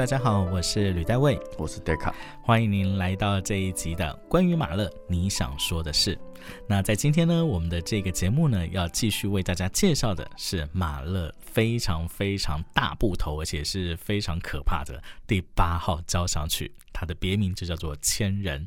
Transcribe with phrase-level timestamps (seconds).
[0.00, 2.10] 大家好，我是吕代卫，我是 Deca，
[2.40, 6.18] 欢迎您来到这一集的关于马勒你想说的事。
[6.66, 18.66] 那在今天呢，我们的这个节目呢，要继续为大家介绍的是马勒非常非常大部头，而且是非常可怕的第八号交响曲，它的别名就叫做《千人》。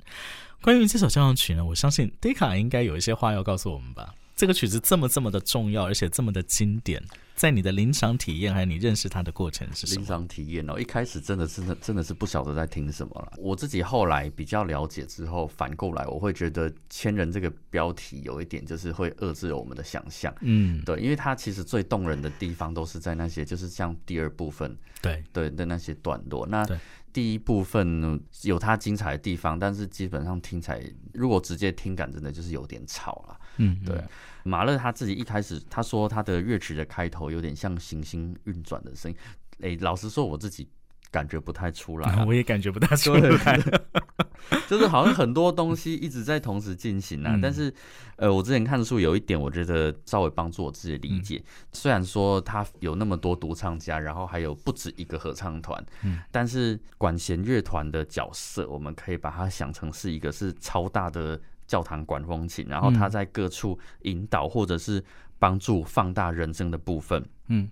[0.61, 4.13] 关于这首交响曲呢，我相信 Deca 应该有一些话要告诉我们吧。
[4.35, 7.01] 这个曲子这么这么的重要，而且这么的经典，
[7.35, 9.99] 在你的临场体验还有你认识它的过程是什么？
[9.99, 13.33] 临场体验哦，一开始真的真的真的是不晓得在听什么了。
[13.37, 20.33] 我自己后来比较了解之后，反过来我会觉得“千人”这个标题有一点就是会遏制了我们的想象。
[20.41, 26.47] 嗯，对，因为它其实最动人的地方都是在那些就是像第二部分，对对的那些段落。
[26.47, 26.65] 那
[27.13, 30.81] 第一部分呢有它精彩的地方，但是基本上听起来，
[31.13, 33.39] 如果直接听感真的就是有点吵了。
[33.57, 34.01] 嗯，对。
[34.45, 39.17] 马勒他自己一开始他说他的乐曲的开头有点像行星运转的声音。
[39.61, 40.67] 哎，老实说我自己
[41.09, 42.13] 感觉不太出来。
[42.27, 43.57] 我也感觉不太出来。
[44.67, 47.39] 就是好像很多东西一直在同时进行啊。
[47.41, 47.73] 但是，
[48.17, 51.41] 呃，我之前看书有一点，我觉得稍微帮助我自己理解。
[51.71, 61.39] 虽然说他有那么多独唱家，然后还有不止一个合唱团，嗯，但是管弦乐团的角色，我们可以把它想成是一个是超大的。
[61.73, 65.03] 教堂管风琴，然后他在各处引导或者是
[65.39, 67.67] 帮助放大人声的部分，嗯，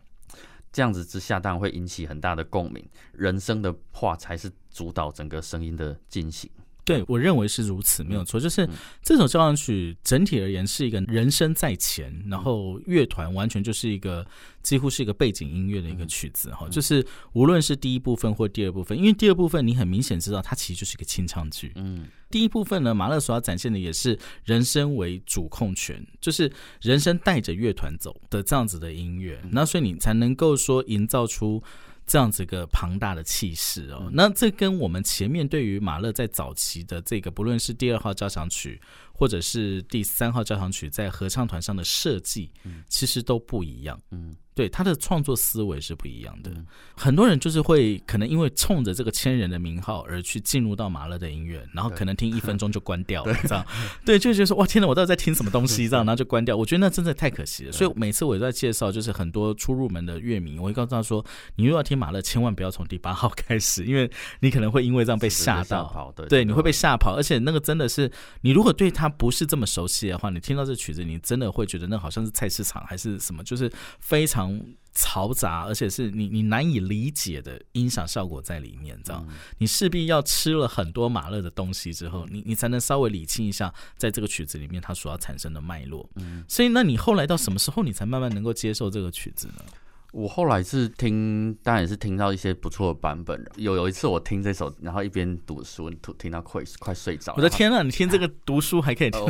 [0.71, 2.83] 这样子之下当然会引起很大的共鸣。
[3.11, 6.49] 人声的话才是主导整个声音的进行。
[6.91, 8.39] 对，我认为是如此，没有错。
[8.39, 8.67] 就是
[9.01, 14.25] 这首交响曲整体而言是一个人声在前，然后乐团完全就是一个
[14.61, 16.67] 几乎是一个背景音乐的一个曲子哈。
[16.69, 21.71] 就是无论是第一部分或第二部分，因为第二部分你很明显知道它其实就是一个清唱剧。
[21.75, 26.51] 嗯，第一部分呢，马勒所要展现的也是人声为主控权，就是
[26.81, 31.63] 人声带着乐团走的这样子的音乐，那所以你才能够说营造出。
[32.05, 38.81] 这样子一个庞大的气势哦，那这跟我们前面对于马勒在早期的这个，不论是第二号交响曲。
[39.13, 42.51] 或者是第三号交响曲在合唱团上的设计，
[42.89, 44.01] 其实都不一样。
[44.09, 46.51] 嗯，对，他的创作思维是不一样的。
[46.95, 53.65] 很多人就是会可能因为冲着这个千人的名号而去进入到马勒的音乐，然后可能听一分钟就关掉了，这样。
[54.05, 55.87] 对，就觉得说哇，天哪，我到底在听什么东西？
[55.89, 56.55] 这样，然后就关掉。
[56.55, 57.71] 我觉得那真的太可惜了。
[57.71, 64.07] 所以每次我都在介绍，就是很多初入门的乐迷，我会告诉他说，你如果要听马勒，千万不要从第八号开始，因为
[64.41, 66.13] 你可能会因为这样被吓到。
[66.29, 68.11] 对，你会被吓跑，而且那个真的是
[68.41, 69.09] 你如果对他。
[69.21, 74.50] 不是这么熟悉的话，你听到这曲子，你真的会觉得那好像是菜市场还是什么，就是非常
[74.93, 79.25] 嘈杂，而且是你你难以理解的音响效果在里面，知道
[79.57, 86.09] 你势必要吃了很多马勒的东西之后，你你才能稍微理清一下，在这个曲子里面它所要产生的脉络。
[86.15, 89.63] 嗯，所以那你后来到什么时候，你才慢慢能够接受这个曲子呢？
[90.11, 93.49] 我后来是听，当然也是听到一些不错的版本。
[93.55, 97.33] 有有一次我听这首，然后一边读书，听听到快快睡着。
[97.37, 99.21] 我的天啊，你听这个读书还可以听？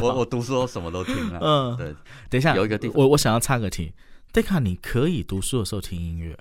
[0.00, 1.38] 我我读书什么都听啊。
[1.40, 1.94] 嗯，对。
[2.28, 3.92] 等一下，有一个地，我我想要插个题。
[4.32, 6.36] 戴卡，你可以读书的时候听音乐？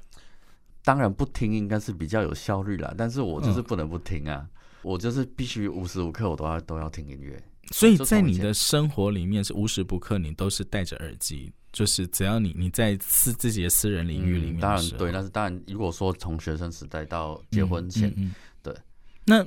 [0.84, 4.50] 当然不听应该是比较有效率啦，但是我就是不能不听啊。
[4.82, 7.40] 我就是必须无时无刻我都要都要听音乐。
[7.72, 11.52] 所以在你的生活里面是无时不刻你都是戴着耳机。
[11.72, 18.14] 就是只要你你在私自己的私人领域里面，当然对，但是当然，如果说从学生时代到结婚前，
[18.62, 18.76] 对，
[19.24, 19.42] 那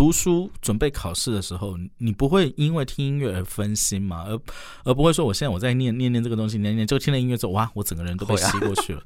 [0.00, 4.24] 读书准备考试的时候，你不会因为听音乐而分心吗？
[4.26, 4.40] 而
[4.82, 9.02] 而不会说，我现在我在念念念这个东西，念念就听了音乐之后，哇，我整个人都被吸过去了。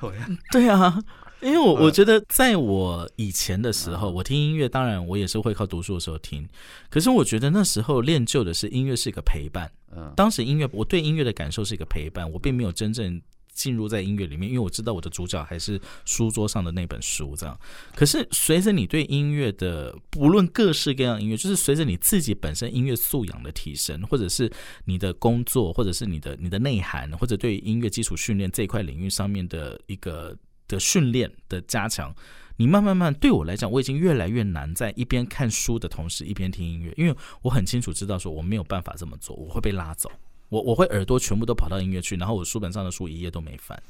[0.50, 0.98] 对啊。
[1.40, 6.48] 因为我我觉得，在我以前的时候，我听音乐，当然我也是会靠读书的时候听。
[6.88, 9.70] 可是我觉得那时候练就的是音乐是一个陪伴。
[9.94, 13.20] 嗯，当时音乐，我对音乐的感受是一个陪伴，我并没有真正
[13.58, 17.58] 进入在音乐里面，因为我知道我的主角还是书桌上的那本书这样。
[17.96, 24.48] 可是随着你对音乐的不论各式各样音乐，就是随着你自己本身音乐素养的提升，或者是
[24.84, 30.36] 你的工作，或者是你的你的内涵，或者对音乐基础训练这一块领域上面的一个。
[30.68, 32.14] 的训练的加强，
[32.58, 40.10] 你慢慢慢对我来讲，我已经越来越难在一边看书的同时一边听音乐，因为我很清楚知道说我没有办法这么做，我会被拉走，
[40.48, 43.80] 我我会耳朵全部都跑到音乐去，然后我书本上的书一页都没翻。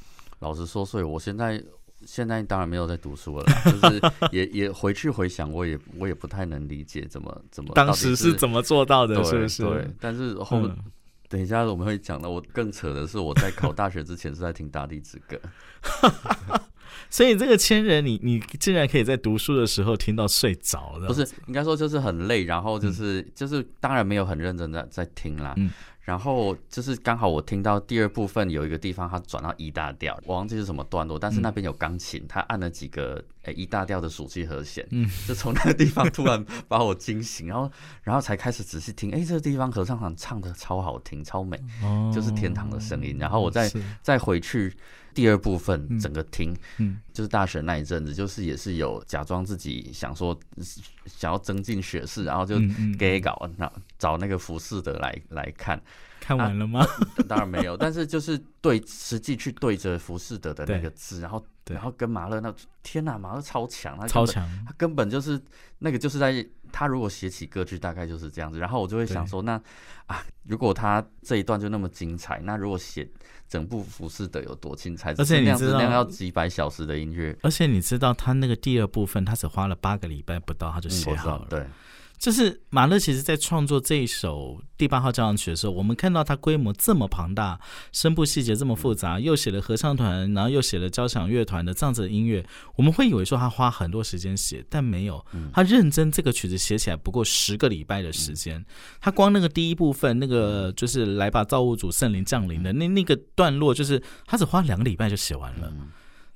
[0.40, 1.62] 老实说，所以我现在
[2.04, 4.00] 现在当然没有在读书了，就是
[4.30, 9.62] 也也回去回想，我也我也不太能理解怎么怎么当时是怎么做到的，是不是？
[9.62, 10.62] 对，但是后。
[11.30, 12.30] 等一下，我们会讲的。
[12.30, 15.38] 我更扯的是，我在考大学之前是在听《大地之歌
[17.10, 21.06] 》，所以这个千人，你你竟然可以在读书的时候听到睡着了？
[21.06, 25.54] 不是，应该说就是很累，然后就是就是当然没有很认真的在听啦。
[26.08, 37.70] 然后就是刚好我听到第二部分有一个地方，它转到 E 大调，我忘记是什么段落，但是那边有钢琴，它按了几个诶 E 大调的属气和弦，嗯，就从那个地方突然把我惊醒，然后
[38.02, 41.60] 然后才开始仔细听，哎，这个地方合唱团唱的超好听，超美，
[42.10, 43.18] 就是天堂的声音。
[43.18, 43.70] 然后我再
[44.00, 44.74] 再回去。
[45.18, 50.38] 第二部分整个听，嗯，就是大学那一阵子，就是也是有假装自己想说
[51.06, 52.54] 想要增进学识，然后就
[52.96, 53.68] 给稿，那
[53.98, 55.82] 找那个浮士德来来看，
[56.20, 56.86] 看完了吗？
[57.28, 62.54] 当然没有，但是就是对实际去对着浮士德的那个字，然后然后跟马勒那
[62.84, 65.40] 天哪，马勒超强，他超强，他根本就是
[65.80, 69.60] 那个就是在他如果写起歌剧大概就是这样子，然后我就会想说，那
[70.06, 73.08] 啊，如果他这一段就那么精彩，那如果写。
[73.48, 81.64] 整部浮士德有多精彩，而且你知道，要几百小时的音乐，而且你知道他那个第二部分，他只花了八个礼拜不到，他就写好了，对。
[82.18, 87.60] 就是马勒其实，在创作这一首第八号交响曲的时候，我们看到它规模这么庞大，
[87.92, 92.44] 声部细节这么复杂，又写了合唱团，然后又写了交响乐团的这样子的音乐，
[92.74, 98.64] 我们会以为说他花很多时间写，但没有，他认真这个曲子写起来不过十个礼拜的时间，
[99.00, 105.72] 他光那个第一部分，那个就是来把造物主圣灵降临的那那个段落，就是他只花两个礼拜就写完了。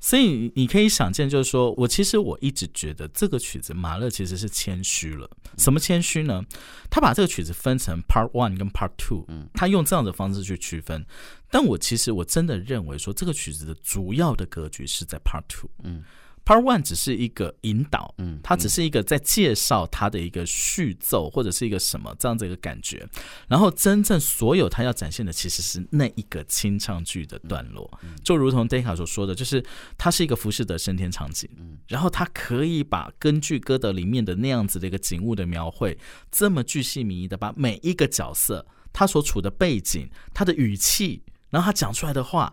[0.05, 5.31] 所以你可以想见，就是说我其实我一直觉得这个曲子马勒其实是谦虚了。
[5.57, 6.45] 什么谦虚呢？
[6.91, 11.07] 他把这个曲子分成 Part One 跟 Part Two，嗯，他用这样的方式去区分。
[11.49, 16.03] 但我其实我真的认为说，这个曲子的主要的格局是在 Part Two，嗯。
[16.45, 23.09] Part One 只是一个引导，嗯，它只是一个在介绍它的一个序奏或者是一个什么这样子一个感觉，
[23.49, 27.89] 然后真正所有它要展现的其实是那一个清唱剧的段落，
[28.25, 29.65] 就如同 Deka 所说的，就是
[29.97, 35.97] 它是一个浮士德升天场景，嗯，然后它可以把根据歌德里面的那样子的一个景物的描绘，
[36.33, 42.53] 这么巨细靡遗的把每一个角色他所处的背景、他的语气，然后他讲出来的话。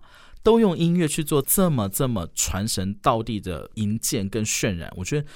[0.49, 5.27] 都用音乐去做这么这么传神到地的营建跟渲染，我觉得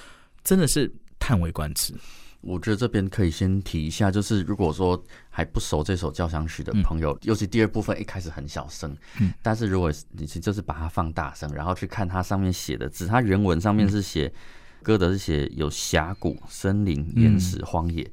[0.42, 1.94] 真的是叹为观止。
[2.40, 5.00] 我觉得这边可以先提一下，就是如果说
[5.30, 14.32] 还不熟这首交响曲的朋友，尤其第二部分一开始很小声，嗯，但是如果你就是把它放大声，然后去看它上面写的字，它原文上面是写
[14.82, 18.10] 歌德是写有峡谷、森林、岩石、荒野，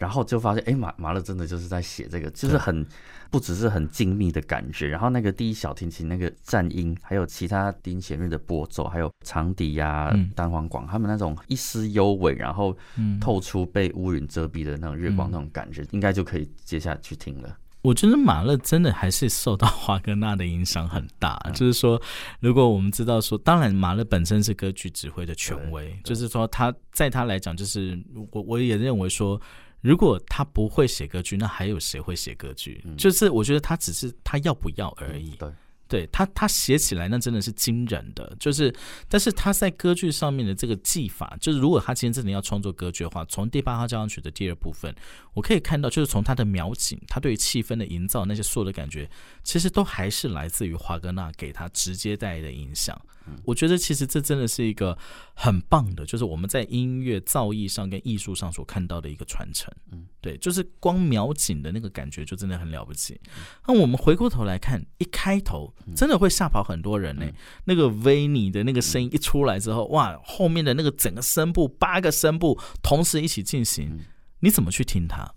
[0.00, 2.84] 然后就发现，哎，马马勒真的就是在写这个，就是很。
[3.32, 12.76] 不只是很精密的感觉，然后那个第一小提琴那个颤音，还有其他低音弦乐的拨奏，还有长笛呀、单簧管，他们那种一丝幽微，然后
[13.20, 17.56] 透出被乌云遮蔽的那种月光那种感觉，应该就可以接下去听了。
[17.82, 22.02] 我觉得马勒真的还是受到华格纳的影响很大，就是说，
[22.40, 27.96] 如果我们知道说，当然马勒本身是歌剧指挥的权威，就是说他在他来讲，就是
[28.32, 29.40] 我我也认为说。
[29.80, 32.84] 如果他不会写歌剧，那还有谁会写歌剧？
[32.96, 35.30] 就是我觉得他只是他要不要而已。
[35.36, 35.50] 对。
[35.90, 38.72] 对他，他写起来那真的是惊人的，就是，
[39.08, 44.94] 但是他在歌剧上面的这个技法，就是如果他今天真的要创作歌剧的话，从第八号交响曲的第二部分，
[45.34, 49.10] 我可以看到，就是从他的描景，他对于气氛的营造，那些所有的感觉，
[49.42, 52.96] 其实都还是来自于华格纳给他直接带来的影响。
[53.44, 54.96] 我觉得其实这真的是一个
[55.34, 59.72] 很棒的，就是我们在音乐造诣上跟艺术上所看到的一个传承。
[59.92, 63.20] 嗯，对，就是光描景的那个感觉就真的很了不起。
[63.66, 65.72] 那我们回过头来看，一开头。
[65.94, 67.26] 真的会吓跑很多人呢。
[67.64, 73.98] 那个维尼的那个声音一出来之后，哇，后面的那个整个声部八个声部同时一起进行，
[74.40, 75.30] 你怎么去听它？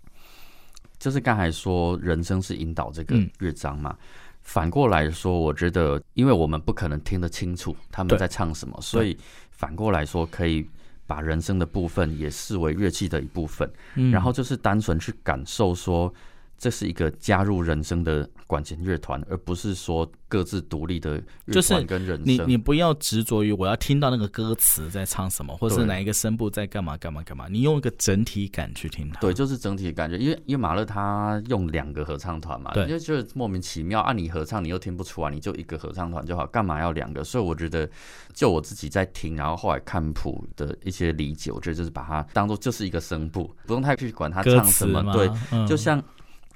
[0.98, 3.96] 就是刚才说人生是引导这个乐章嘛。
[4.44, 9.18] 反过来说，我觉得，因为我们不可能听得清楚他们在唱什么，所以
[9.50, 10.64] 反过来说，可以
[11.06, 14.12] 把人声的部分也视为乐器的一部分，嗯。
[14.12, 16.14] 然后就是单纯去感受说。
[16.58, 22.26] 这是一个加入人生的管弦乐团，而不是说各自独立的乐团跟人生。
[22.26, 27.46] 你你不要执着于我要听到那个歌词在唱什么，或是哪一个声部在干嘛干嘛干嘛。
[27.48, 29.20] 你用一个整体感去听它。
[29.20, 30.16] 对，就是整体的感觉。
[30.16, 34.00] 因为因为马勒他用两个合唱团嘛，对，就就莫名其妙。
[34.00, 37.22] 按你合唱，你又听不出来，你就一个合唱团就好，干嘛要两个？
[37.24, 37.88] 所以我觉得，
[38.32, 45.02] 就我自己在听，然后后来看谱的一些理解，我觉得就是把它当做就是一个声部，不用太去管它唱什么。
[45.12, 45.28] 对，
[45.66, 46.02] 就像。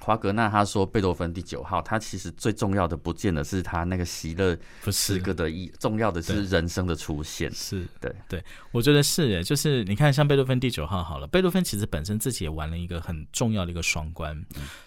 [0.01, 4.57] 华格纳他说，贝多芬第九号，他其实最重要的不见得是他那个喜乐
[4.91, 7.51] 诗歌的意，重要的是人生的出现。
[7.51, 14.41] 是对对，我觉得是耶，就是你看，像贝多芬第九号好了，贝多芬其实本身自己也玩了一个很重要的一个双关，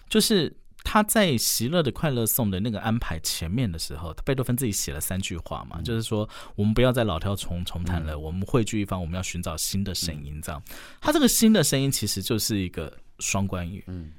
[0.09, 0.51] 就是
[0.83, 6.27] 他在席勒的快乐颂的那个安排前面的时候，贝多芬自己写了三句话嘛，就是说
[6.57, 10.41] 我们不要再老调重重弹了，我们汇聚一方，我们要寻找新的声音。
[10.43, 10.63] 这样，
[11.03, 14.11] 他这个新的声音其实就是一个双关语，嗯。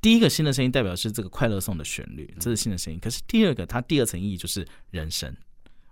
[0.00, 2.98] 第一个新的声音代表是这个快乐颂的旋律，这是新的声音。
[3.00, 5.34] 可是第二个，它第二层意义就是人声。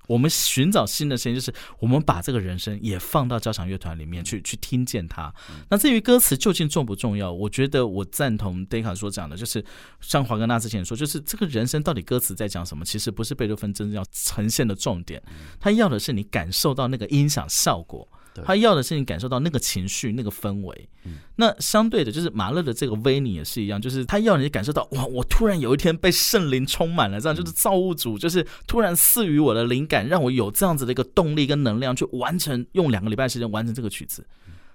[0.06, 5.30] 我们寻找新的声音，就是我们把这个人声也放到交响乐团里面去，去听见它。
[5.68, 9.62] 那至于歌词究竟重不重要，我觉得我赞同 d 卡所讲的，就是
[10.00, 15.22] 像华格纳之前说，就是这个人声到底歌词在讲什么，其实不是贝多芬真正要呈现的重点，
[15.60, 18.08] 他要的是你感受到那个音响效果。
[18.44, 20.88] 他要的是你感受到那个情绪、那个氛围。
[21.36, 34.26] 那相对的，就是马勒的这个威尼也是一样，就是他要你感受到哇，我突然有一天被圣灵充满了，这样就是造物主，就是突然赐予我的灵感，让我有这样子的一个动力跟能量去完成，用两个礼拜时间完成这个曲子。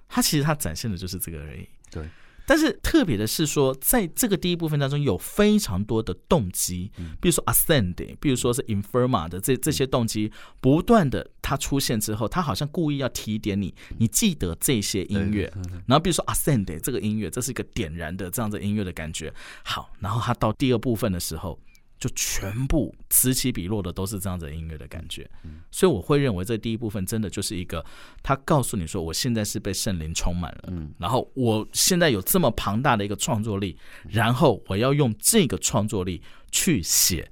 [0.07, 1.67] 他其实他展现的就是这个而已。
[1.89, 2.03] 对。
[2.45, 15.51] 但是特别的是说，在这个第一部分当中，有非常多的动机，比如说 ascend，比如说是 inferma 的这这些动机，不断的它出现之后，它好像故意要提点你，你记得这些音乐。
[15.87, 19.33] 然后比如说 ascend 这个音乐，这是一个点燃的这样的音乐的感觉。
[19.63, 21.59] 好，然后它到第二部分的时候。
[22.03, 25.25] 就全部此起彼落的都是这样子音乐的感觉，
[25.71, 27.81] 所以我会认为这第一部分真的就是一个，
[28.21, 33.77] 他告诉你说我现在是被圣灵充满了，然后我现在有这么庞大的一个创作力，
[34.09, 37.31] 然后我要用这个创作力去写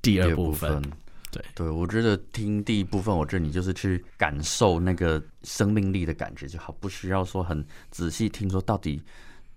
[0.00, 0.80] 第二部分。
[1.30, 9.02] 对对，我觉得听第一部分，我觉得你就是去感受那个生命力的感觉就好，不需要说很仔细听说到底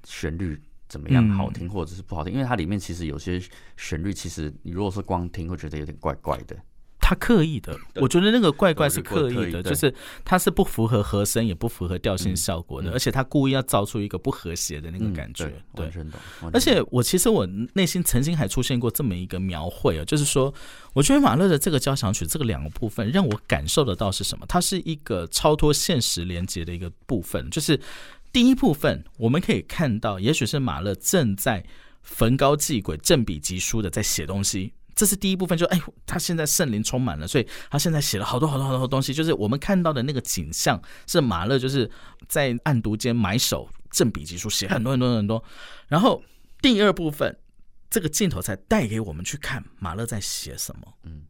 [0.04, 0.62] 旋律。
[0.90, 2.34] 怎么样好听或者是不好听？
[2.34, 3.42] 因为它里面其实有些
[3.78, 6.58] 旋律，其实你如果是光听，会觉得有点怪怪的。
[7.02, 9.92] 他刻意的，我觉得那个怪怪是刻意的，就是
[10.24, 15.52] 它是不符合和声，也不符合调性效果的，而且他故意要造出一个不和谐的那个感觉。
[15.74, 15.90] 对，
[16.54, 20.54] 而且我其实我内心曾经还出现过这么一个描绘啊，就是说，
[20.94, 24.46] 我觉得马勒的这个交响曲这个两个部分，让我感受得到是什么？
[24.48, 27.80] 它是一个超脱现实连接的一个部分，就是。
[28.32, 31.66] 第一部分我们可以看到，也许是马勒正在
[32.02, 34.74] 焚高祭鬼、振笔疾书的在写东西。
[34.96, 39.14] 这是第一部分，就哎，他现在圣灵充满了，所以他现在写了好多好多好多东西。
[39.14, 41.90] 就是我们看到的那个景象，是马勒就是
[42.28, 45.42] 在暗读间埋首振笔疾书，写很多很多很多。
[45.88, 46.22] 然后
[46.62, 47.38] 第二部分，
[47.90, 50.94] 这个镜头才带给我们去看马勒在写什么。
[51.04, 51.24] 嗯。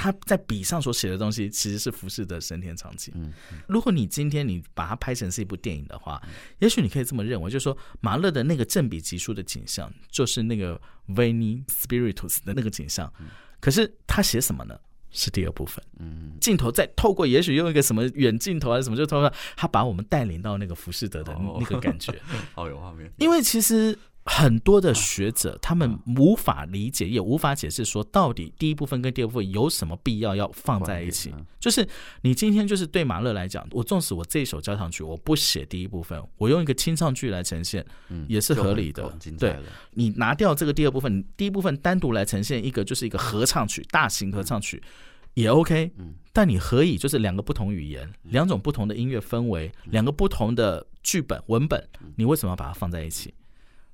[0.00, 3.12] 他在笔上所写的东西其实是浮士德神天场景。
[3.14, 3.30] 嗯，
[3.68, 6.18] 如果你今天你把它拍成是一部电影的话，
[6.60, 13.12] 也许你可以这么认为，就是说马勒的那个正比级数的景象，就是那个 Veni Spiritus 的那个景象。
[13.60, 14.74] 可是他写什么呢？
[15.10, 15.84] 是第二部分。
[15.98, 22.18] 嗯，镜头再透过，也许用一个什么远镜头还是什么，就透过他把我们带领到那个浮士德的那个感觉，
[22.54, 23.12] 好有画面。
[23.18, 23.98] 因为其实。
[24.24, 31.34] 很多的学者，他们无法理解，也无法解释，说到底第一部分跟第二部分有什么必要要放在一起？
[31.58, 31.86] 就是
[32.20, 37.84] 你今天就是对马勒来讲，我纵使我这一首交响曲我不写第一部分，我用一个清唱剧来呈现，
[38.28, 39.10] 也是合理的。
[39.38, 39.56] 对，
[39.92, 44.82] 你拿掉这个第二部分，第一部分单独来呈现一个就是一个合唱曲，大型合唱曲
[45.34, 45.90] 也 OK。
[45.96, 53.32] 嗯，但你何以就是两个不同语言，两种不同的音乐氛围，两个不同的剧本文本，你为什么要把它放在一起？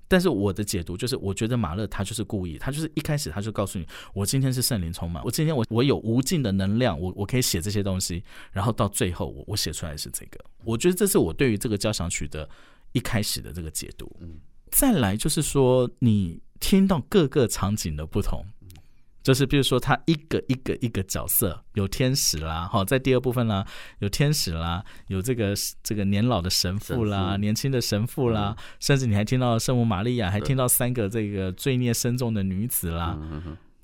[0.09, 8.23] 但是我的解读就是，我觉得马勒他就是故意，他就是一开始他就告诉你，我今天是圣灵充满，我今天我我有无尽的能量，我我可以写这些东西，
[8.53, 12.49] 然后到最后我我写出来是这个，我觉得这是我对于这个交响曲的
[12.93, 14.11] 一开始的这个解读。
[14.21, 14.39] 嗯，
[14.71, 18.45] 再来就是说，你听到各个场景的不同。
[19.27, 23.67] 就是比如说，他一个一个一个角色，有天使啦，哈，在第二部分啦，
[23.99, 25.53] 有天使啦，有这个
[25.83, 33.19] 这个年老的神父啦，年轻的神父啦，甚至你还听到圣母玛利亚，还听到三个这个罪孽深重的女子啦，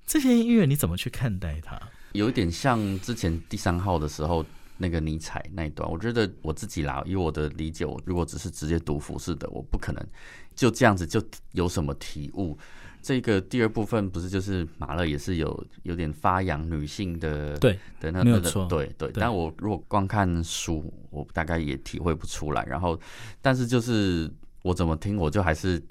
[0.06, 1.76] 这些音乐你怎么去看待它？
[2.12, 4.46] 有一点像之前第三号的时候
[4.78, 10.06] 那个尼采那一段，我觉得我自己啦，以我的理解，我如果只是直接读服饰的，我不可能
[10.54, 11.20] 就这样子就
[11.50, 12.56] 有什么体悟。
[13.02, 22.64] 这个第二部分不是就是马勒也是有有点发扬女性的对的那个对对，但我如果光看书，我大概也体会不出来。
[22.64, 22.99] 然后，
[23.40, 24.30] 但是就是
[24.62, 25.82] 我怎么听，我就还是。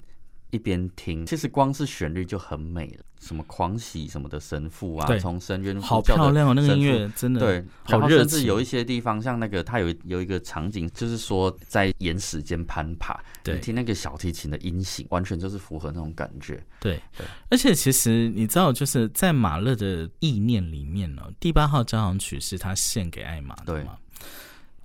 [0.52, 3.04] 一边听，其实光是旋律就很美了。
[3.20, 16.60] 什么狂喜什么的神父啊，从深渊好漂亮哦，那个音乐真的对，好热甚至有一些地方，像那个它有有一个场景，就是说在岩石间攀爬，你听那个小提琴的音型，完全就是符合那种感觉。
[16.80, 23.96] 对对，而且其实你知道，就是在马勒的意念里面呢，第八号交响曲是他献给艾玛的嘛。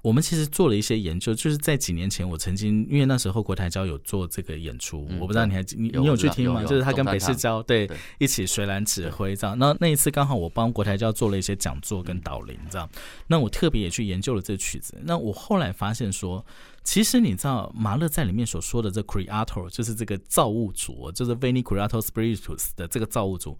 [0.08, 6.64] 我们其实做了一些研究，就是在几年前，我曾经因为那时候国台交有做这个演出，我不知道你还你你有去听吗？
[6.64, 9.60] 就是他跟北市交对一起水蓝指挥这样。
[9.60, 12.90] 那那一次刚好我帮国台交做了一些讲座跟导聆这样。
[13.28, 14.98] 那我特别也去研究了这曲子。
[15.04, 16.46] 那我后来发现说，
[16.86, 23.60] 其实你知道马勒在里面所说的这 creator 就是这个造物主，就是 Veni Creator Spiritus 的这个造物主。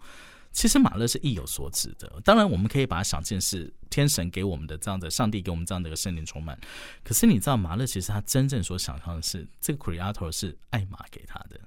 [0.52, 6.58] 其实马勒是意有所指的，当然我们可以把它想见是天神给我们的这样的，上帝给我们这样的一个圣灵充满。
[7.04, 11.60] 可是你知道，马勒其实他真正所想象的是，这个 Creator 是艾玛给他的，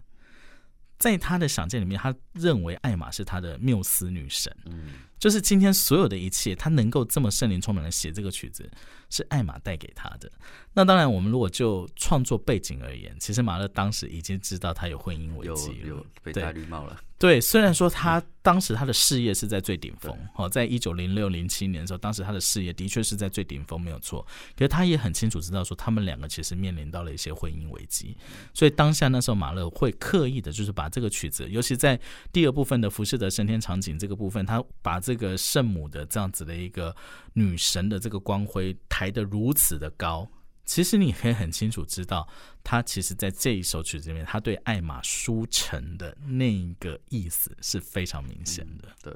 [0.98, 4.56] 在他的想见里面，他认为艾玛是他的缪斯女神。
[4.66, 8.68] 嗯，就是今天所有的一切，他能够这么圣灵充满的写这个曲子，
[9.12, 10.28] 是艾玛带给他的。
[10.74, 17.00] 那当然，我们如果就创作背景而言，其实马勒当时已经知道他有婚姻危机，有有被戴绿帽了。
[17.20, 24.26] 对，虽然说他当时他的事业是在最顶峰，哦，在一九零六零七年的时候，当时他的事业的确是在最顶峰，没有错。
[24.58, 28.18] 可是他也很清楚知道说，他们两个其实面临到了一些婚姻危机，
[28.56, 32.00] 所以当下那时候马勒会刻意的，就是把这个曲子，尤其在
[32.34, 36.96] 第二部分的浮士德升天场景这个部分，他把这个圣母的这样子的一个
[37.34, 40.30] 女神的这个光辉抬得如此的高。
[40.64, 42.26] 其实你可以很清楚知道，
[42.64, 48.88] 他其实在这一首曲子里面，他对艾玛书城的那个意思是非常明显的。
[49.04, 49.14] 对，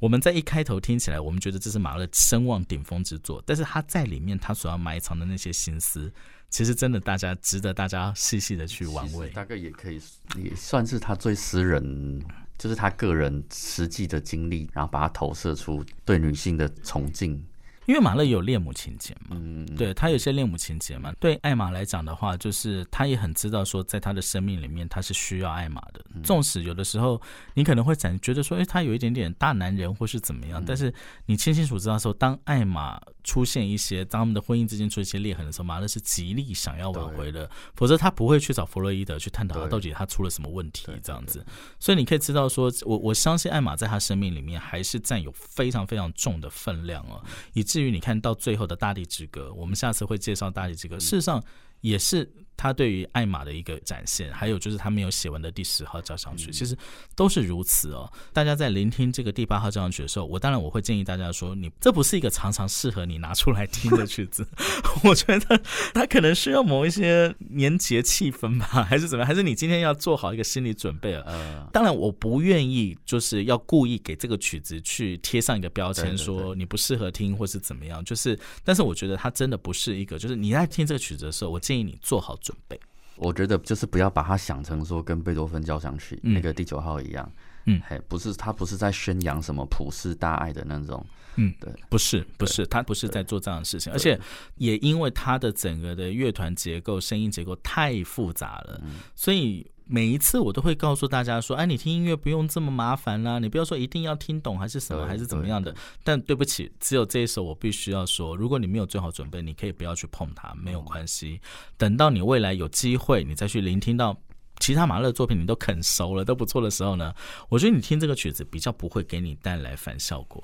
[0.00, 6.12] 我们在一开头听起来，我们觉得这是马勒声望顶峰之作，但是他在里面他所要埋藏的那些心思，
[6.48, 9.28] 其实真的大家值得大家细细的去玩味。
[9.28, 10.00] 大概也可以
[10.36, 12.20] 也算是他最私人，
[12.58, 17.42] 就是他个人实际的经历，然后把它投射出对女性的崇敬。
[17.86, 21.14] 因为马勒有恋母情节嘛，嗯对他有些恋母情节嘛。
[21.20, 26.04] 对艾玛来讲的话，就是他也很知道说，在他的生命里面，他是需要艾玛的。
[26.24, 27.22] 纵使有的时候
[27.54, 30.92] 你可能会感觉得说，哎，他有一点点大男人或是怎么样，但是
[31.26, 41.44] 你清清楚知道说，当艾玛出现一些，当他们的婚姻之间出现一些裂痕的时候，马勒是极力想要挽回的，否则他不会去找弗洛伊德去探讨他到底他出了什么问题这样子。
[41.80, 47.20] 所以你可以知道说，我我相信艾玛在他生命里面还是占有非常非常重的分量哦，
[47.52, 51.42] 以至于你看到最后的大地之歌，我们下次会介绍大地之歌，事实上
[51.80, 52.32] 也是。
[52.56, 56.76] 他对于艾玛的一个展现，还有就是他没有写完的第十号交响曲，其实
[57.14, 58.10] 都是如此哦。
[58.32, 64.46] 大家在聆听这个第八号交响曲的时候，我当然我会建议大家说，你这不是一个常常适合你拿出来听的曲子。
[65.04, 65.60] 我觉得
[65.92, 69.28] 它可能需要某一些年节气氛吧， 还是怎么样？
[69.28, 71.68] 还是你今天要做好一个心理准备了？
[71.72, 78.02] 当然，我不愿意就是要故意给这个曲子去贴上一个标签，说你不适合听或是怎么样。
[78.04, 82.34] 就是，但是我觉得它真的不是一个，就是你在听这个曲子的时候，我建议你做好。
[82.46, 82.78] 准备，
[83.16, 87.30] 我觉得就是不要把它想成说跟贝多芬交响曲那个第九号一样，
[87.66, 91.04] 嗯，嘿，不是，他不是在宣扬什么普世大爱的那种，
[91.34, 94.18] 嗯，对，不是，不是，他不是在做这样的事情，而且
[94.56, 98.80] 也因为他的整个的乐团结构、声音结构太复杂了，
[99.14, 99.66] 所以。
[99.88, 105.72] 每一次我都会告诉大家说：“哎，你听音乐不用这么麻烦啦，你不要说一定要听懂还是什么还是怎么样的。”
[106.02, 111.40] 但对不起，只有这一首我必须要说，如果你没有做好准备，你可以不要去碰它，没有关系。
[111.76, 114.20] 等到你未来有机会，你再去聆听到
[114.58, 117.14] 其他马勒的作品，你都啃熟了都不错的时候呢，
[117.48, 120.42] 我觉得你听这个曲子比较不会给你带来反效果。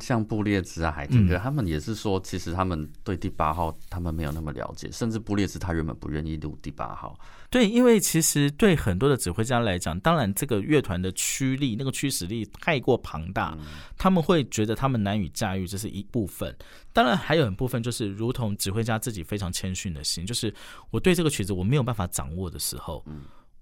[0.00, 7.18] 像布列兹啊、海廷格，他们也是说，其实他们对第八号他们没有那么了解，甚至布列兹他原本不愿意录第八号。
[7.50, 13.56] 对，因为其实对很多的指挥家来讲，当然这个乐团的驱力、那个驱使力太过庞大，
[13.96, 16.54] 他们会觉得他们难以驾驭，这是一部分。
[16.92, 20.54] 当然还有一部分就是，如同指挥家自己非常谦逊的心，就是
[20.90, 23.02] 我对这个曲子我没有办法掌握的时候。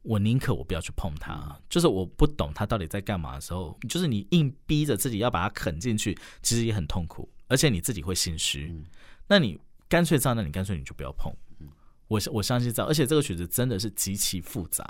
[0.07, 8.73] 我宁可我不要去碰它，就是我不懂它到底在干嘛的时候，就是你硬逼着自己要把它啃进去，其实也很痛苦，而且你自己会心虚。
[9.27, 11.33] 那你干脆这样，那你干脆你就不要碰。
[12.09, 14.85] 我我相信这样，而且这个曲子真的是极其复杂，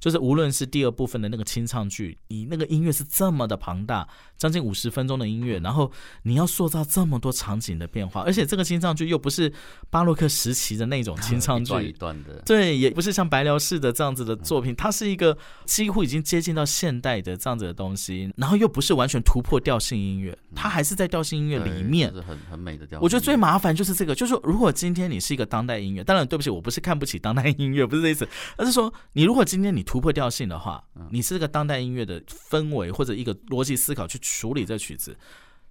[0.00, 4.08] 就是无论是第二部分的那个清唱剧，你那个音乐是这么的庞大，
[4.38, 9.52] 将近五十分钟的音乐，然后你要塑造这么多场景的变化，而且这个清唱剧又不是
[9.90, 22.98] 巴洛克时期的那种清唱剧， 一段的，对，也不是像白辽式的这样子的作品，它是一个几乎已经接近到现代的这样子的东西，然后又不是完全突破调性音乐，它还是在调性音乐里面，是很很美的调。
[23.02, 26.61] 我觉得最麻烦就是这个，就是说如果今天你是一个当代音乐，当然对不起我。
[26.62, 35.16] 不是看不起当代音乐，不是这意思，而是说，你如果今天你突破调性的话，你是这个当代音乐的氛围或者一个逻辑思考去处理这曲子，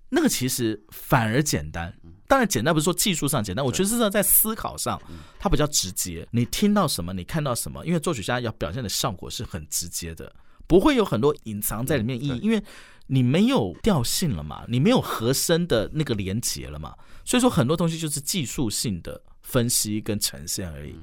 [0.09, 1.93] 那个其实反而简单。
[2.27, 5.01] 当然简单不是说技术上简单，我觉得是在思考上
[5.39, 6.27] 它比较直接。
[6.31, 10.33] 你听到什么，你看到什么，因为作曲家要表现的效果是很直接的，
[10.67, 12.63] 不会有很多隐藏在里面意义，因为
[13.07, 19.21] 你没有调性了嘛，你没有和声的那个连接了嘛，所以说很多东西就是技术性的。
[19.41, 20.95] 分析跟呈现而已。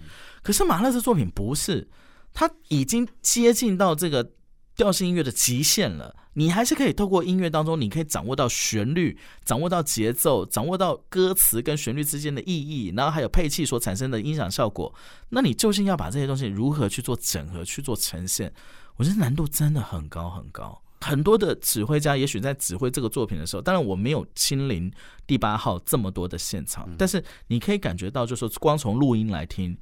[0.43, 1.89] 可是马勒这作品不是，
[2.33, 4.33] 他已经接近到这个。
[4.79, 14.95] 调性音乐的极限了，你还是可以透过音乐当中，你可以掌握到旋律，掌握到节奏，掌握到歌词跟旋律之间的意义，然后还有配器所产生的音响效果。
[15.31, 18.53] 那你究竟要把这些东西如何去做整合、去做呈现？
[18.95, 20.81] 我觉得难度真的很高很高。
[21.01, 24.91] 很多的指挥家也许在指挥这个作品的时候，当然我没有亲临
[25.27, 29.77] 第八号这么多的现场，但是你可以感觉到，就是光从录音来听，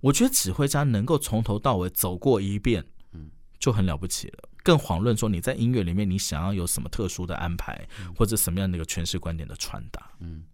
[0.00, 2.84] 我觉得指挥家能够从头到尾走过一遍。
[3.60, 7.84] 就很了不起了，更遑论说你在音乐里面你想要有什么特殊的安排，
[8.16, 10.12] 或者什么样的一个诠释观点的传达。
[10.20, 10.44] 嗯，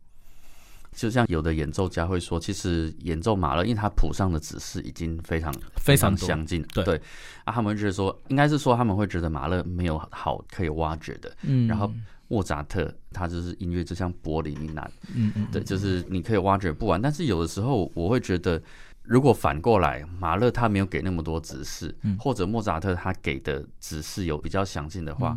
[0.95, 6.63] 就像有的演奏家会说，其实演奏马勒，因为他谱上的指示已经非常非常相近。
[6.73, 7.01] 对
[7.45, 11.31] 啊，他们觉得说，应该是说他们会觉得马勒没有好可以挖掘的。
[11.43, 11.93] 嗯，然后
[12.29, 17.01] 莫扎特他就是音乐就像玻璃一样，嗯嗯，对，就是你可以挖掘不完。
[17.03, 18.63] 但是有的时候我会觉得。
[19.07, 25.37] 如果反过来，马勒他没有给那么多指示，或者莫扎特他给的指示有比较详尽的话，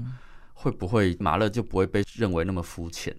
[0.53, 3.13] 会不会马勒就不会被认为那么肤浅？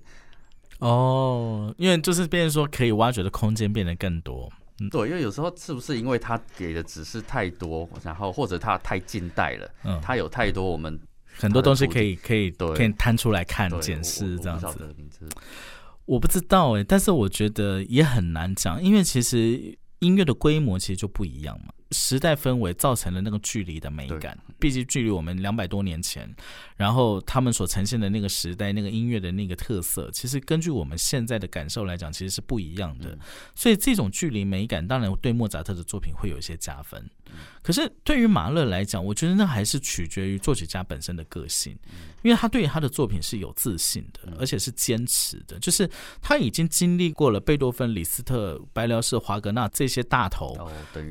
[0.79, 4.51] 哦，因为就是变成说可以挖掘的空间变得更多。
[4.91, 10.99] 对，因为有时候是不是因为他给的指示太多，然后或者他太近代了，他有太多我们
[11.37, 14.95] 很多东西可以可以可以摊出来看检视这样子。
[16.05, 19.78] 我不知道哎，但是我觉得也很难讲，因为其实。
[20.01, 26.33] 音乐的规模其实就不一样嘛，时代氛围造成了那个距离的美感，毕竟距离我们两百多年前。
[26.77, 33.19] 然后他们所呈现的那个时代、那个音乐的那个特色，其实根据我们现在的感受来讲，其实是不一样的。
[33.55, 37.05] 所以这种距离美感，当然对莫扎特的作品会有一些加分。
[37.63, 41.77] 可是对于马勒来讲，我觉得那还是取决于作曲家本身的个性，
[42.23, 45.59] 因为他对于他的作品是有自信的，而且是坚持的。
[45.59, 45.91] 就是
[46.23, 50.57] 他已经经历过了贝多芬、李斯特、白辽士、华格纳这些大头，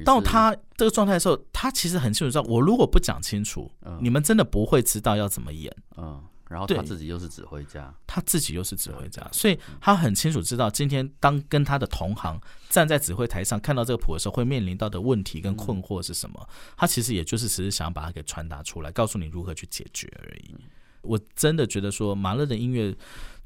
[0.06, 5.51] 到他这个状态的时候，他其实很清楚知道，我如果不讲清楚，你们真的不会知道要怎么。
[5.58, 16.49] 演嗯，然后他自己又是指挥家，他自己又是指挥家，所以他很清楚知道今天当跟他的同行站在指挥台上看到这个谱的时候，会面临到的问题跟困惑是什么。
[16.77, 20.55] 他其实也就是只是想要把它给传达出来，告诉你如何去解决而已。
[21.01, 22.95] 我真的觉得说马勒的音乐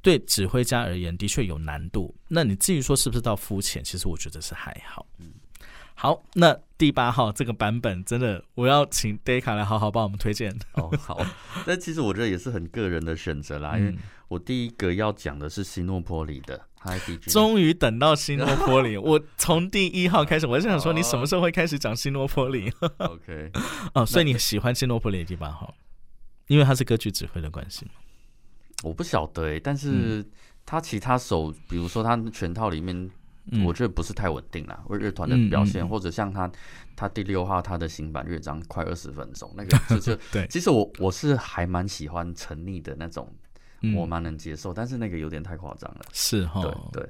[0.02, 2.16] 对指挥家而言的确有难度。
[2.28, 5.08] 那你至于说是不是到肤浅，其实我觉得是还好。
[5.18, 5.34] 嗯。
[6.02, 10.52] 好，那第八号这个版本真的，我要请 Deka 来好好帮我们推荐。
[10.74, 11.24] 哦，好，
[11.64, 13.96] 但其实我觉得也是很个人的选择啦，因为
[14.28, 16.60] 我第一个要讲的是西诺坡里的
[17.28, 22.74] 终于等到西诺波里， 我从第一号开始，我就想说你什么时候会开始讲西诺波里？
[22.98, 23.52] OK，
[23.94, 25.72] 哦，所以你喜欢西诺波里的第八号，
[26.48, 27.92] 因为他是歌剧指挥的关系吗？
[28.82, 30.26] 我不晓得诶，但是
[30.66, 33.12] 他其他首，比如说他全套里面。
[33.66, 36.50] 我觉得不是太稳定啦，为乐团的表现，或者像他，
[36.96, 40.48] 他第六号他的新版乐章快二十分钟，那个 就就对。
[40.48, 43.28] 其实我我是还蛮喜欢沉溺的那种，
[43.96, 46.02] 我蛮能接受，但是那个有点太夸张了。
[46.14, 47.10] 是哈，对对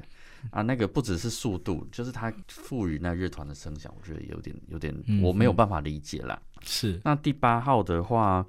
[0.51, 6.41] 啊，那个不只是速度，就是他赋予那乐团的声响，我觉得有点有点我没有办法理解啦。
[6.61, 8.45] 是那第八号的话。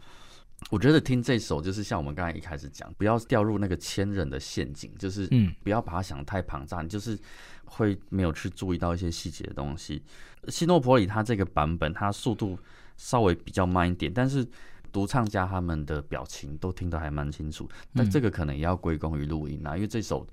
[0.70, 7.18] 我觉得听这首就是像我们刚才一开始讲，不要掉入那个千人的陷阱，就是嗯，不要把它想的太庞大，就是
[7.64, 10.02] 会没有去注意到一些细节的东西。
[10.48, 12.58] 西诺普里他这个版本，它速度
[12.96, 14.46] 稍微比较慢一点，但是
[14.90, 17.68] 独唱家他们的表情都听得还蛮清楚。
[17.94, 20.26] 但这个可能也要归功于录音啊，因为这首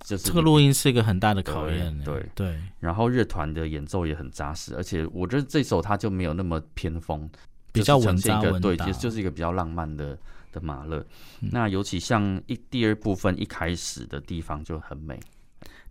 [0.00, 1.98] 就是这个录音是一个很大的考验。
[2.04, 7.28] 对对，然后乐团的演奏也很扎实，而且我觉得这首它就没有那么偏锋。
[7.72, 10.18] 比较稳扎稳对，其实就是一个比较浪漫的
[10.52, 11.04] 的马勒。
[11.40, 15.18] 那尤其像一第二部分一开始的地方就很美。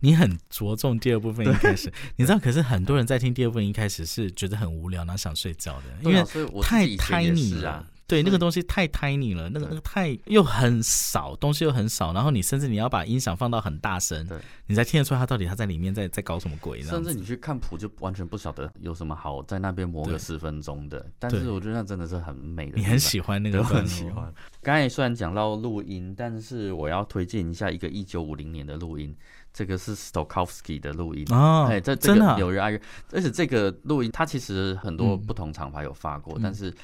[0.00, 2.38] 你很着重第二部分一开始， 你知道？
[2.38, 6.24] 可是很多人在听第二部分一开始是觉得很无聊，然后想睡觉的，因为
[6.62, 7.84] 太太腻了。
[8.08, 16.80] 对，那个东西太 tiny 了，那个那个太又很少，东西又很少，然后你甚至你要把音响放到很大声，对，你才听得出他到底他在里面在在搞什么鬼。
[16.80, 21.04] 甚至你去看谱就完全不晓得有什么好在那边磨个十分钟的。
[21.18, 22.78] 但是我觉得那真的是很美的。
[22.78, 24.32] 你很喜欢那 个，很喜欢。
[24.62, 29.14] 刚才虽然讲到录音，但是我要推荐一下一个一九五零年的录音，
[29.52, 32.80] 这个是 Stokowski 的录音哦，哎，在这个纽约爱乐，
[33.12, 36.74] 而且这个录音它其实很多不同厂牌有发过，但是。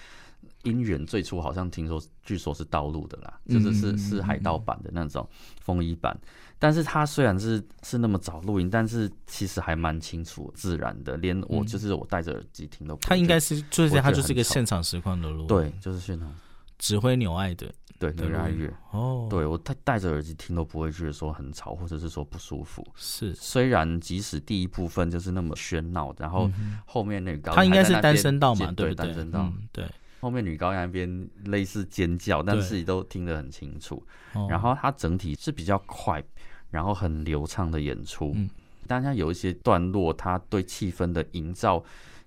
[0.64, 5.29] 音源最初好像听说，据说是道路的啦，就是是是海盗版的那种
[5.61, 6.18] 风衣版。
[6.59, 12.96] 但是它虽然是是那么早录音，但是其实还蛮清楚自然的，连我就是我戴着耳机听都。
[13.03, 16.33] 它应该是就是它就是一个现场实况的录，对，就是现场
[16.79, 18.72] 指挥纽爱的对，的纽爱乐。
[18.92, 22.87] 哦，对我戴戴着耳机听都不会觉得说很吵，或者是说不舒服。
[22.94, 26.50] 是，虽然即使第一部分就是那么喧闹，然后
[26.87, 28.94] 后面那个他应该是单声道嘛，尖对？
[28.94, 29.40] 单声道。
[29.42, 29.87] 嗯对，
[30.25, 34.03] 后面女高音那边类似尖叫，但对是都听得很清楚。
[34.33, 36.25] 哦然后它整体是比较快，
[36.71, 38.33] 然后很流畅的演出。
[38.35, 38.49] 嗯
[38.87, 41.83] 但它有一些段落，它对气氛的营造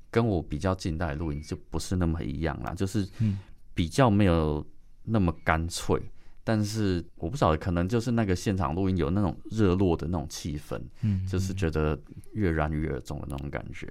[0.09, 3.39] 跟我比较近代的录音就不是那么一样啦，就是嗯
[3.73, 4.65] 比较没有
[5.03, 5.99] 那么干脆。
[6.43, 11.99] 但是我不晓得，可能就是那个现场录音有那种热络的那种气氛，嗯，就是觉得
[12.33, 13.85] 跃然于耳中的那种感觉。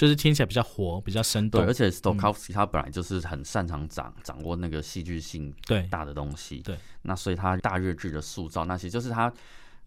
[0.00, 5.82] 就是听起来比较活，比较生对，动而，且 Stokowski 他本来就是很擅长掌掌握那个戏剧性对。
[5.90, 6.60] 大的东西。
[6.60, 9.30] 对，那所以他大日剧的塑造那些，就是他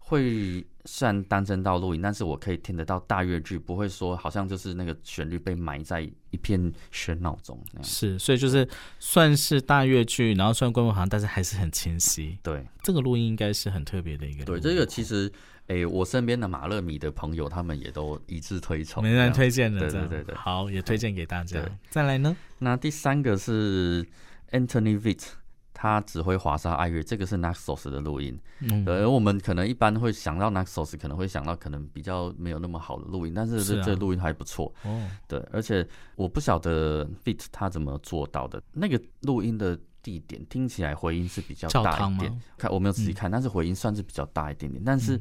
[0.06, 7.84] 会虽然单声道录音，但是我可以听得到大乐剧，不会说好像就是那个旋律被埋在一片喧闹中那样。
[7.84, 12.38] 是，所以就是算是大乐剧，然后虽然规模好像，但是还是很清晰。
[12.42, 15.32] 对这个录音应该是很特别的一个录对，音，这个其实
[15.68, 19.02] 诶、我身边的马勒米的朋友，他们也都一致推崇。
[19.02, 21.58] 没人推荐的，对对对好，也推荐给大家。
[21.88, 22.36] 再来呢？
[22.58, 24.06] 那第三个是
[24.50, 25.28] Anthony Vitt，
[25.74, 28.38] 他指挥华沙爱乐，这个是 Naxos 的录音。
[28.60, 34.72] 嗯，对，而我们可能一般会想到 Naxos，可能会想到可能比较没有那么好的录音，但是这这录音还不错。
[34.84, 38.62] 哦，对，而且我不晓得 Fit 他怎么做到的。
[38.72, 44.82] 那个录音的地点听起来回音是比较大一点，看我没有仔细嗯看，但是回音算是比较大一点点。
[44.84, 45.20] 但是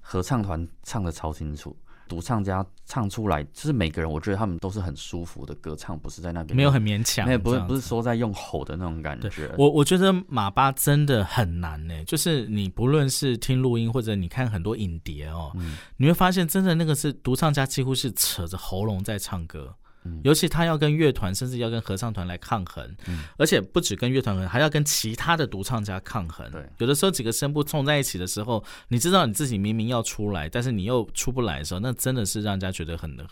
[0.00, 1.74] 合唱团唱的超清楚，
[2.08, 9.50] 独唱家唱出来，就是每个人我觉得他们都是很舒服的歌唱，不是在那边没有很勉强，那不是不是说在用吼的那种感对觉。
[9.56, 19.74] 我我觉得马巴真的很难呢，就是你不论是听录音或者你看很多影碟哦，嗯你会发现真的那个是独唱家几乎是扯着喉咙在唱歌。
[20.04, 26.50] 嗯尤其他要跟乐团，甚至要跟合唱团来抗衡，嗯而且不止跟乐团，还要跟其他的独唱家抗衡。
[26.50, 33.26] 对有的时候几个声部冲在一起的时候，你知道你自己明明要出来，但是你又出不来的时候，那真的是让人家觉得很很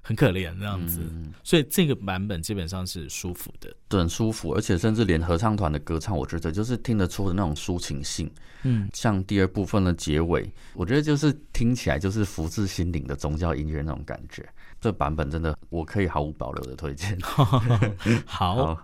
[0.00, 1.00] 很可怜这样子。
[1.02, 3.74] 嗯所以这个版本基本上是舒服的。
[3.88, 8.30] 对，很舒服，而且甚至连合唱团的歌唱，我觉得就是听得出的那种抒情性。
[8.64, 14.46] 嗯，像第二部分的结尾，我觉得就是听起来就是福至心灵的宗教音乐那种感觉。
[14.80, 17.18] 这版本真的我可以毫无保留的推荐。
[18.26, 18.78] 好，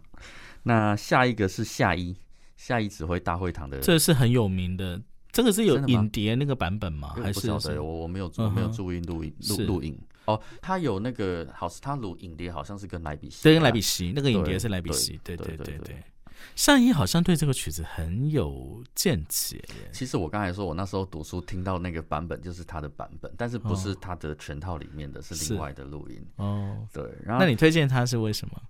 [0.62, 2.16] 那下一个是夏一，
[2.56, 5.00] 夏一指挥大会堂的，这是很有名的。
[5.30, 7.14] 这个是有影碟那个版本吗？
[7.20, 9.98] 还是我我没有我没有注意录音录录影。
[10.26, 15.78] 哦，他有那个好，他录影碟好像是跟莱比锡，对，跟莱比锡那个影碟是莱比锡，对对对。
[15.78, 16.02] 对
[16.44, 16.56] 对对对。
[16.56, 19.90] 上一好像对这个曲子很有见解耶。
[19.92, 26.24] 其实我刚才说，我那时候读书听到那个版本就是他的版本，但是不是哦他的全套里面的，是是另外的录音。
[26.36, 28.60] 哦，对，然后那你推荐他是为什么？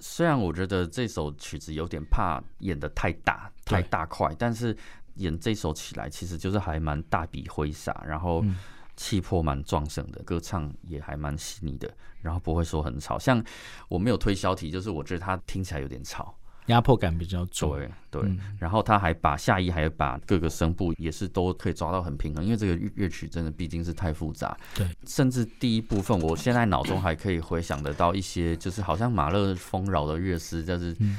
[0.00, 4.76] 虽然我觉得这首曲子有点怕演的太大太大块，但是
[5.14, 8.56] 演这首起来其实就是还蛮大笔挥洒，然后嗯
[8.96, 11.88] 气魄蛮壮盛的，歌唱也还蛮细腻的，
[12.20, 13.16] 然后不会说很吵。
[13.16, 13.40] 像
[13.86, 16.36] 我没有推销题，就是我觉得它听起来有点吵。
[16.66, 17.76] 压迫感比较重。
[17.76, 18.38] 对对，嗯。
[18.58, 24.56] 然后他还把下一还把各个声部也是都可以抓到很平衡，因为这个乐乐曲真的毕竟是太复杂。
[24.74, 30.96] 对，甚至第一部分，我现在脑中还可以回想得到一些，就是好像马勒丰饶的乐师，就是。
[31.00, 31.18] 嗯。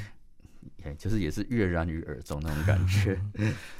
[0.82, 3.18] 哎就是也是跃然于耳中那种感觉，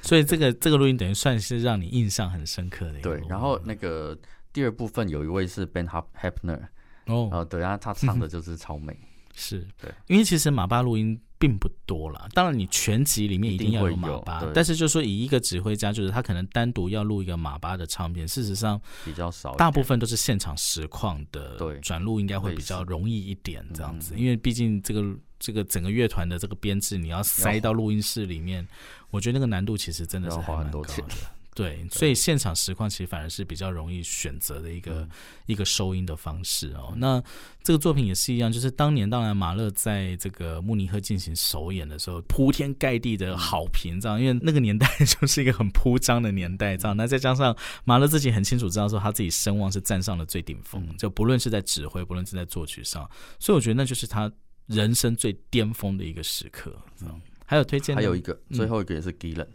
[0.01, 3.01] 所以这个这个录音等于算是让你印象很深刻的。
[3.01, 4.19] 对然后那个
[4.55, 6.61] 第二部分有一位是 Ben Hap Hapner，
[7.05, 8.97] 哦，呃，对啊，他唱的就是超美，
[9.35, 9.67] 是。
[9.79, 12.29] 对，因为其实马巴录音并不多了。
[12.33, 21.79] 当然，你全集里面一定要有马巴，但是就说以一个指挥家，就是他可能单独要录一个马巴的唱片，事实上比较少，大部分都是现场实况的，对。
[21.81, 28.67] 转录应该会比较容易一点这样子，因为毕竟这个这个整个乐团的这个编制，你要塞到录音室里面，
[29.11, 31.05] 我觉得那个难度其实真的是蛮高花很多钱。
[31.09, 31.15] 的。
[31.55, 35.11] 对，所以现场实况其实反而是比较容易选择的一个、嗯。
[35.47, 36.95] 一个收音的方式哦。
[36.97, 37.23] 那
[37.63, 46.97] 这个作品也是一样，就是当年当然马勒在这个慕尼黑进行首演的时候，铺天盖地的好评，这样，因为那个年代 就是一个很铺张的年代，这样。
[46.97, 50.97] 那再加上马勒自己很清楚知道说他自己声望是站上了最顶峰，嗯。
[50.97, 54.33] 就不论是在指挥，不论是在作曲上，所以我觉得那就是他
[54.67, 56.75] 人生最巅峰的一个时刻。
[56.97, 58.57] 这样，还有推荐还有一个，嗯。
[58.57, 59.47] 最后一个也是 Gillen，、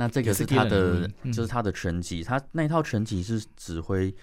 [0.00, 4.14] 那这个是他的就是他的全集，他那一套全集是指挥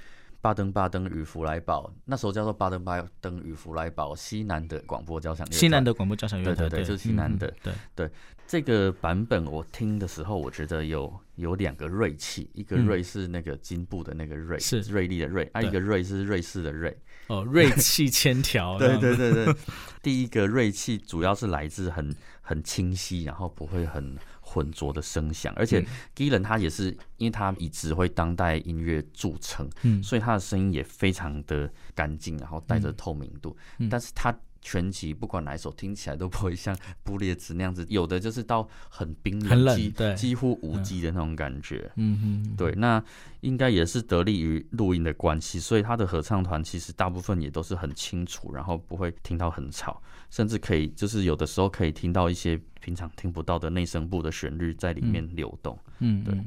[0.41, 8.09] 巴登巴登与弗莱堡，那时候叫做巴登巴登与弗莱堡西南的广播交响乐团，西南的广播交响乐团，对对对就是西南的嗯嗯对，
[8.47, 16.97] 这个版本我听的时候，我觉得有有两个锐气，一个锐是那个金布的那个锐，是锐利的锐，啊，一个锐是瑞士的锐。
[17.27, 18.77] 哦，锐气千条。
[18.79, 19.53] 对对对对，
[20.01, 24.15] 第一个锐气主要是来自很很清晰，然后不会很
[24.47, 26.85] 浑浊的声响，而且 Gillen 他也是
[27.17, 33.55] 因为他以指挥当代音乐著称，嗯，所以他的声音也非常的干净，然后带着透明度，
[33.89, 34.33] 但是他。
[34.61, 41.91] 全集不管哪一首听起来都不会像布列兹那样子，有的就是到很冰冷、对，几乎无机的那种感觉。
[41.95, 43.03] 嗯哼，对，那
[43.41, 55.77] 应该也是得力于录音的关系，所以他的合唱团其实大部分也都是很清楚，然后不会听到很吵，甚至可以就是有的时候可以听到一些平常听不到的内声部的旋律在里面流动。
[55.99, 56.37] 嗯，对，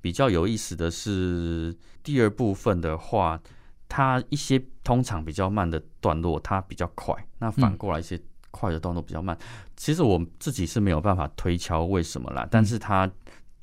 [0.00, 3.40] 比较有意思的是第二部分的话。
[3.88, 8.20] 它一些通常比较慢的段落，它比较快；那反过来一些
[8.50, 9.36] 快的段落比较慢。
[9.76, 13.10] 其实我自己是没有办法推敲为什么啦，但是它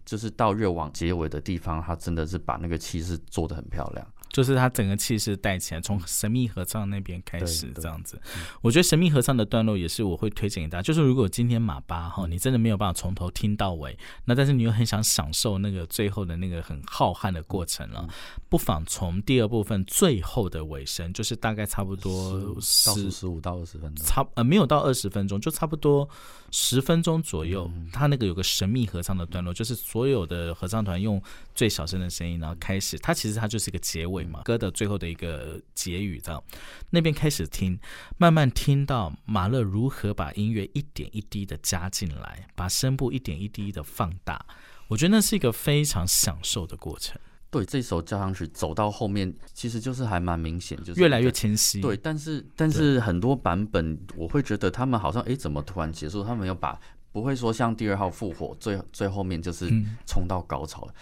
[0.05, 4.07] 就是到越往结尾的地方，它真的是把那个气势做得很漂亮。
[4.33, 8.19] 就是他整个气势带起来，从神秘合唱那边开始这样子。
[8.61, 10.81] 我觉得神秘合唱的段落也是我会推荐给大家。
[10.81, 18.09] 就是如果今天马八哈，你真的没有办法从头听到尾，那但是你又很想享受那个最后的那个很浩瀚的过程了，
[18.49, 26.09] 不妨从第二部分最后的尾声，就是大概差不多十十五到二十分钟，差呃没有到二十分钟，就差不多
[26.49, 27.71] 十分钟左右。
[27.91, 31.21] 他那个有个神秘合唱的段落，就是所有的合唱团用
[31.53, 32.97] 最小声的声音，然后开始。
[32.97, 34.22] 它其实它就是一个结尾。
[34.43, 36.43] 歌的最后的一个结语，这样
[36.89, 37.79] 那边开始听，
[38.17, 44.45] 慢慢听到马勒如何把音乐一点一滴的加进来，把声部一点一滴的放大，
[44.88, 47.19] 我觉得那是一个非常享受的过程。
[47.49, 51.81] 对，这首交响曲走到后面，其实就是还蛮明显，就是越来越清晰。
[51.81, 56.23] 对，但是但是很多版本，我会觉得他们好像，哎，怎么突然结束？
[56.23, 56.79] 他们要把。
[57.13, 59.69] 不会说像第二号复活最最后面就是
[60.08, 60.93] 冲到高潮了，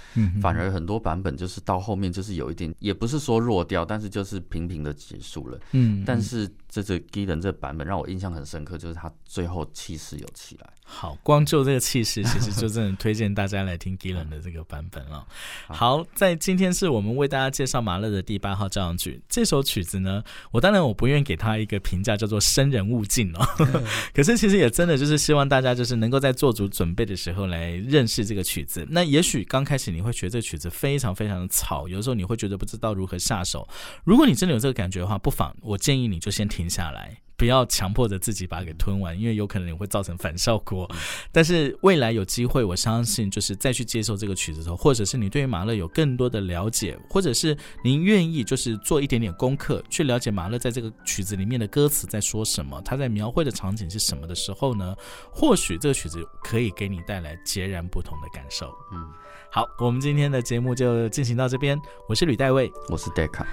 [0.42, 5.58] 反而很多版本就是到后面就是有一点，也不是说弱掉，但是就是平平的结束了。
[5.72, 10.70] 嗯，但是这这 g i l n 这版本让我印象很深刻，就是他最后气势有起来。
[10.94, 15.26] 好，光就这个气势，其实就真的推荐大家来听 l n 的这个版本了。
[15.68, 23.48] 好，在今天是我们为大家介绍马勒的第八号交响曲这首曲子呢，我当然我不愿意给他一个评价叫做生人勿近哦，
[24.14, 26.02] 可是其实也真的就是希望大家就是。
[26.02, 33.68] 能够在做足准备的时候来认识这个曲子，那也许刚开始你会觉得这个曲子非常非常的吵，有的时候你会觉得不知道如何下手。
[34.04, 37.16] 如果你真的有这个感觉的话，不妨我建议你就先停下来。
[37.42, 40.88] 不要强迫着自己把它给吞完，因为有可能你会造成反效果。
[41.32, 54.96] 但是未来有机会，我相信就是再去接受这个曲子的时候，或者是你对于马勒有更多的了解，或者是您愿意就是做一点点功课，去了解马勒在这个曲子里面的歌词在说什么，他在描绘的场景是什么的时候呢？
[55.32, 58.68] 或许这个曲子可以给你带来截然不同的感受。
[58.94, 59.10] 嗯，
[59.52, 61.76] 好，我们今天的节目就进行到这边。
[62.08, 63.48] 我是吕代卫，我是戴卡。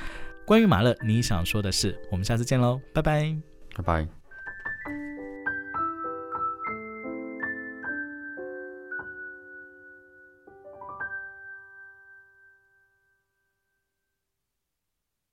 [0.46, 1.98] 关于马勒，你想说的是？
[2.12, 3.57] 我们下次见喽，拜拜。
[3.78, 4.17] 拜拜。